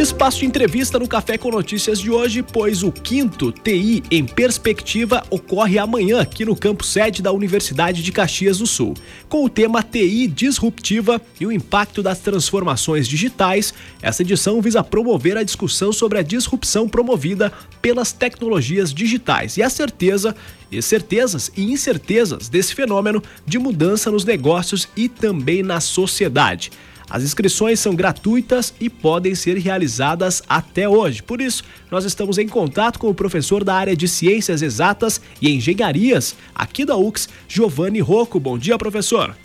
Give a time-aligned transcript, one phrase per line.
[0.00, 5.22] Espaço de entrevista no Café com Notícias de hoje, pois o quinto TI em Perspectiva
[5.28, 8.94] ocorre amanhã aqui no campo sede da Universidade de Caxias do Sul,
[9.28, 13.74] com o tema TI disruptiva e o impacto das transformações digitais.
[14.00, 19.68] Essa edição visa promover a discussão sobre a disrupção promovida pelas tecnologias digitais e a
[19.68, 20.34] certeza
[20.72, 26.70] e certezas e incertezas desse fenômeno de mudança nos negócios e também na sociedade.
[27.10, 31.20] As inscrições são gratuitas e podem ser realizadas até hoje.
[31.20, 35.50] Por isso, nós estamos em contato com o professor da área de Ciências Exatas e
[35.50, 38.38] Engenharias aqui da UX, Giovanni Rocco.
[38.38, 39.36] Bom dia, professor.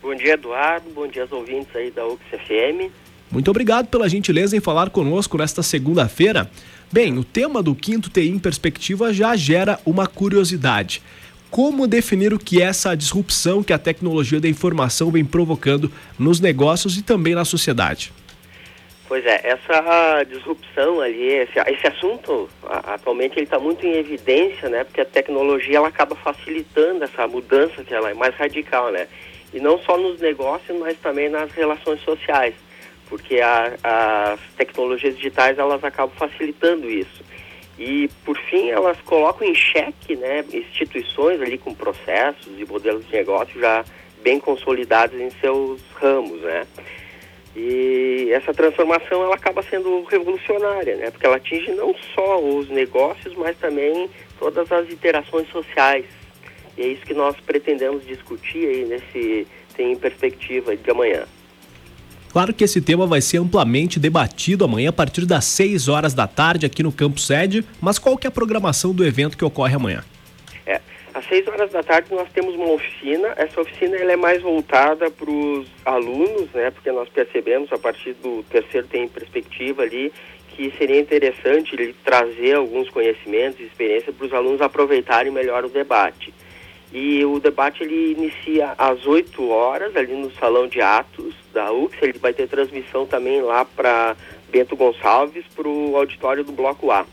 [0.00, 0.88] Bom dia, Eduardo.
[0.94, 2.90] Bom dia aos ouvintes aí da UX FM.
[3.30, 6.50] Muito obrigado pela gentileza em falar conosco nesta segunda-feira.
[6.90, 11.02] Bem, o tema do quinto TI em perspectiva já gera uma curiosidade
[11.52, 16.40] como definir o que é essa disrupção que a tecnologia da informação vem provocando nos
[16.40, 18.10] negócios e também na sociedade.
[19.06, 24.82] Pois é, essa disrupção ali, esse, esse assunto, atualmente ele está muito em evidência, né?
[24.84, 29.06] Porque a tecnologia ela acaba facilitando essa mudança que ela é mais radical, né?
[29.52, 32.54] E não só nos negócios, mas também nas relações sociais,
[33.10, 37.22] porque a, as tecnologias digitais elas acabam facilitando isso.
[37.78, 43.12] E, por fim, elas colocam em xeque né, instituições ali com processos e modelos de
[43.12, 43.84] negócio já
[44.22, 46.66] bem consolidados em seus ramos, né?
[47.54, 51.10] E essa transformação ela acaba sendo revolucionária, né?
[51.10, 56.06] Porque ela atinge não só os negócios, mas também todas as interações sociais.
[56.78, 61.26] E é isso que nós pretendemos discutir aí nesse tem perspectiva de amanhã.
[62.32, 66.26] Claro que esse tema vai ser amplamente debatido amanhã a partir das 6 horas da
[66.26, 69.74] tarde aqui no Campo Sede, mas qual que é a programação do evento que ocorre
[69.74, 70.02] amanhã?
[70.64, 70.80] É,
[71.12, 75.10] às 6 horas da tarde nós temos uma oficina, essa oficina ela é mais voltada
[75.10, 80.10] para os alunos, né, porque nós percebemos a partir do terceiro tem perspectiva ali
[80.56, 85.68] que seria interessante ele trazer alguns conhecimentos e experiência para os alunos aproveitarem melhor o
[85.68, 86.32] debate.
[86.92, 91.96] E o debate ele inicia às 8 horas ali no Salão de Atos da UX.
[92.02, 94.14] Ele vai ter transmissão também lá para
[94.50, 97.06] Bento Gonçalves para o auditório do Bloco A.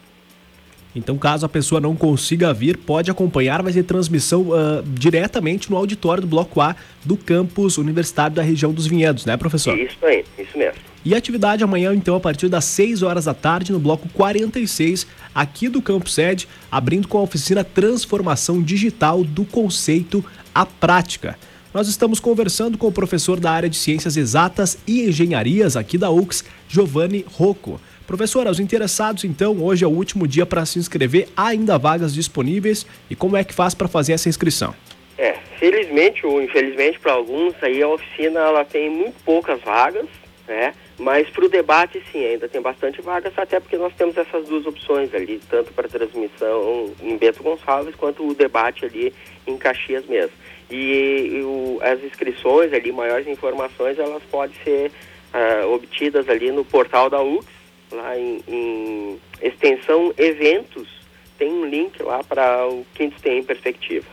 [0.95, 5.77] Então, caso a pessoa não consiga vir, pode acompanhar, vai ter transmissão uh, diretamente no
[5.77, 6.75] auditório do Bloco A
[7.05, 9.77] do campus universitário da região dos Vinhedos, né, professor?
[9.77, 10.78] Isso aí, isso mesmo.
[11.05, 15.69] E atividade amanhã, então, a partir das 6 horas da tarde, no bloco 46, aqui
[15.69, 20.23] do Campo Sede, abrindo com a oficina Transformação Digital do Conceito
[20.53, 21.37] à Prática.
[21.73, 26.09] Nós estamos conversando com o professor da área de Ciências Exatas e Engenharias aqui da
[26.09, 27.79] UX, Giovanni Rocco.
[28.05, 32.13] Professor, aos interessados, então, hoje é o último dia para se inscrever, há ainda vagas
[32.13, 34.73] disponíveis e como é que faz para fazer essa inscrição?
[35.17, 40.07] É, felizmente ou infelizmente para alguns, aí a oficina ela tem muito poucas vagas,
[40.49, 40.73] né?
[40.97, 44.65] Mas para o debate, sim, ainda tem bastante vagas, até porque nós temos essas duas
[44.65, 49.13] opções ali, tanto para transmissão em Bento Gonçalves, quanto o debate ali
[49.45, 50.33] em Caxias mesmo.
[50.69, 54.91] E, e o, as inscrições ali, maiores informações, elas podem ser
[55.33, 57.45] uh, obtidas ali no portal da UX,
[57.91, 60.89] lá em, em extensão eventos,
[61.37, 64.07] tem um link lá para o Quinto Tem em Perspectiva.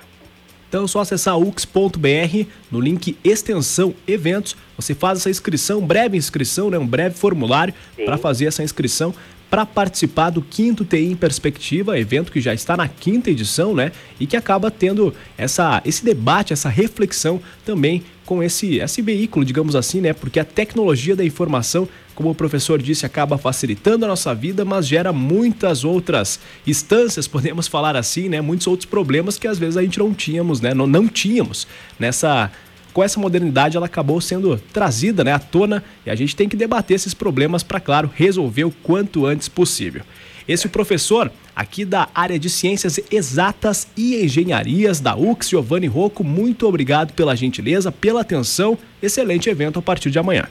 [0.69, 4.57] Então é só acessar ux.br no link extensão eventos.
[4.77, 9.15] Você faz essa inscrição, breve inscrição, né, um breve formulário para fazer essa inscrição
[9.49, 13.93] para participar do quinto TI em Perspectiva, evento que já está na quinta edição, né?
[14.19, 19.77] E que acaba tendo essa, esse debate, essa reflexão também com esse, esse veículo, digamos
[19.77, 20.13] assim, né?
[20.13, 24.89] Porque a tecnologia da informação, como o professor disse, acaba facilitando a nossa vida, mas
[24.89, 28.41] gera muitas outras instâncias, podemos falar assim, né?
[28.41, 30.73] Muitos outros problemas que às vezes a gente não tínhamos, né?
[30.73, 31.69] Não, não tínhamos
[32.01, 32.51] nessa
[32.95, 36.57] com essa modernidade ela acabou sendo trazida né, à tona e a gente tem que
[36.57, 40.01] debater esses problemas para, claro, resolver o quanto antes possível.
[40.49, 46.67] Esse professor aqui da área de Ciências Exatas e Engenharias da UX, Giovanni Rocco, muito
[46.67, 48.79] obrigado pela gentileza, pela atenção.
[49.03, 50.47] Excelente evento a partir de amanhã.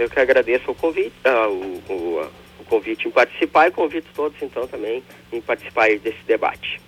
[0.00, 2.30] Eu que agradeço o convite, uh, o, o,
[2.60, 6.80] o, convite em participar e convido todos então também em participar desse debate.